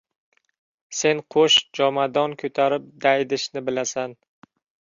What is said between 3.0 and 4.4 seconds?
daydishni bilasan.